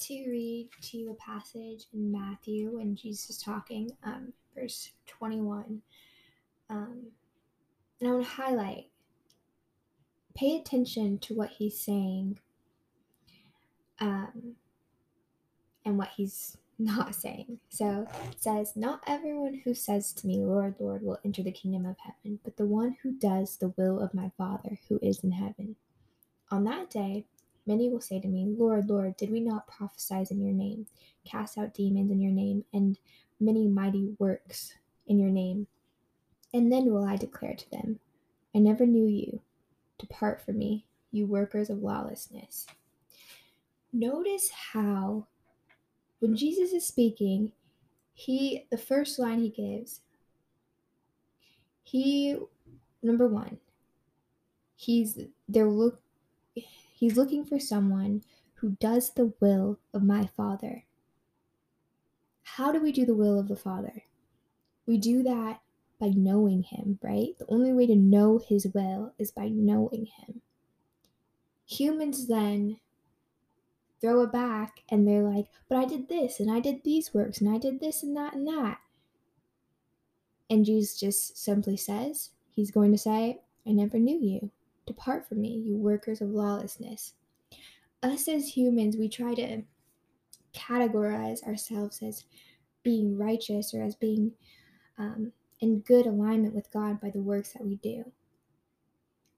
[0.00, 5.82] to read to you a passage in Matthew when Jesus is talking, um, verse 21.
[6.70, 7.06] Um,
[8.00, 8.86] and I want to highlight
[10.38, 12.38] pay attention to what he's saying
[14.00, 14.54] um,
[15.84, 17.58] and what he's not saying.
[17.68, 21.86] So it says, Not everyone who says to me, Lord, Lord, will enter the kingdom
[21.86, 25.32] of heaven, but the one who does the will of my Father who is in
[25.32, 25.74] heaven.
[26.50, 27.26] On that day,
[27.68, 30.86] many will say to me, Lord, Lord, did we not prophesy in your name,
[31.24, 32.98] cast out demons in your name, and
[33.38, 34.72] many mighty works
[35.06, 35.66] in your name?
[36.52, 38.00] And then will I declare to them,
[38.54, 39.42] I never knew you.
[39.98, 42.66] Depart from me, you workers of lawlessness.
[43.92, 45.26] Notice how,
[46.20, 47.52] when Jesus is speaking,
[48.14, 50.00] he, the first line he gives,
[51.82, 52.36] he,
[53.02, 53.58] number one,
[54.74, 56.00] he's, they're look,
[56.98, 58.22] he's looking for someone
[58.54, 60.84] who does the will of my Father.
[62.42, 64.02] How do we do the will of the Father?
[64.86, 65.60] We do that
[66.00, 67.38] by knowing Him, right?
[67.38, 70.40] The only way to know His will is by knowing Him.
[71.66, 72.78] Humans then
[74.00, 77.40] throw it back and they're like, but I did this and I did these works
[77.40, 78.78] and I did this and that and that.
[80.50, 84.50] And Jesus just simply says, He's going to say, I never knew you.
[84.88, 87.12] Depart from me, you workers of lawlessness.
[88.02, 89.62] Us as humans, we try to
[90.54, 92.24] categorize ourselves as
[92.82, 94.32] being righteous or as being
[94.98, 95.30] um,
[95.60, 98.10] in good alignment with God by the works that we do.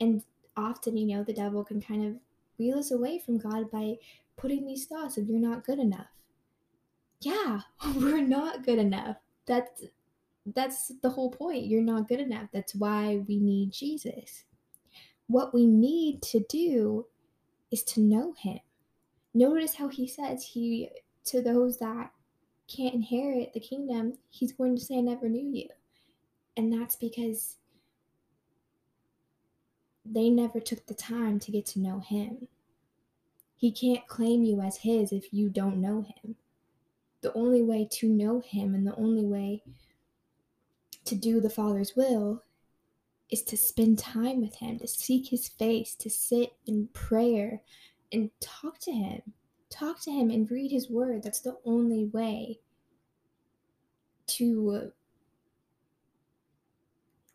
[0.00, 0.22] And
[0.56, 2.14] often, you know, the devil can kind of
[2.58, 3.94] wheel us away from God by
[4.36, 6.08] putting these thoughts of you're not good enough.
[7.20, 7.60] Yeah,
[7.94, 9.16] we're not good enough.
[9.46, 9.84] That's
[10.54, 11.66] that's the whole point.
[11.66, 12.48] You're not good enough.
[12.52, 14.44] That's why we need Jesus.
[15.28, 17.06] What we need to do
[17.70, 18.60] is to know him.
[19.34, 20.88] Notice how he says he
[21.24, 22.10] to those that
[22.68, 25.68] can't inherit the kingdom, he's going to say I never knew you.
[26.56, 27.56] And that's because
[30.04, 32.48] they never took the time to get to know him.
[33.56, 36.36] He can't claim you as his if you don't know him.
[37.22, 39.62] The only way to know him and the only way
[41.04, 42.42] to do the Father's will
[43.30, 47.62] is to spend time with him, to seek his face, to sit in prayer
[48.12, 49.22] and talk to him.
[49.68, 51.22] Talk to him and read his word.
[51.22, 52.60] That's the only way
[54.28, 54.92] to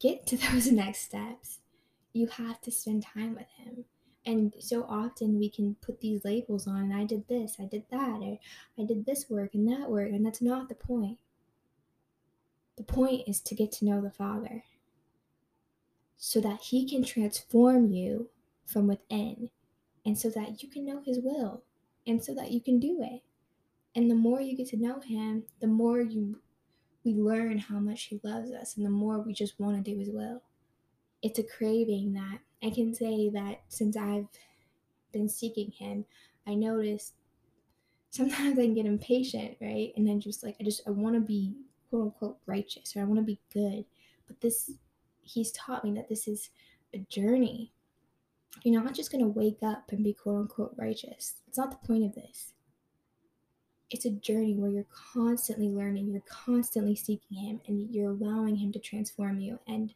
[0.00, 1.58] get to those next steps,
[2.12, 3.84] you have to spend time with him.
[4.26, 8.20] And so often we can put these labels on, I did this, I did that,
[8.20, 8.38] or
[8.78, 11.18] I did this work and that work, and that's not the point.
[12.76, 14.64] The point is to get to know the Father
[16.18, 18.28] so that He can transform you
[18.66, 19.48] from within,
[20.04, 21.62] and so that you can know His will,
[22.06, 23.22] and so that you can do it.
[23.94, 26.40] And the more you get to know Him, the more you
[27.04, 29.98] we learn how much He loves us and the more we just want to do
[29.98, 30.42] His will.
[31.22, 34.26] It's a craving that I can say that since I've
[35.12, 36.04] been seeking Him,
[36.46, 37.14] I noticed
[38.10, 39.92] sometimes I can get impatient, right?
[39.96, 41.54] And then just like, I just, I want to be
[41.90, 43.84] quote unquote righteous or I want to be good.
[44.26, 44.70] But this,
[45.28, 46.50] He's taught me that this is
[46.94, 47.72] a journey.
[48.64, 51.34] You're not just going to wake up and be quote unquote righteous.
[51.46, 52.52] It's not the point of this
[53.90, 58.70] it's a journey where you're constantly learning, you're constantly seeking Him, and you're allowing Him
[58.72, 59.94] to transform you, and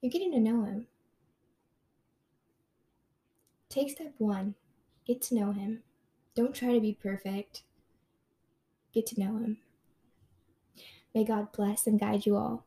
[0.00, 0.86] you're getting to know Him.
[3.68, 4.54] Take step one
[5.06, 5.82] get to know Him.
[6.34, 7.62] Don't try to be perfect,
[8.92, 9.58] get to know Him.
[11.14, 12.64] May God bless and guide you all.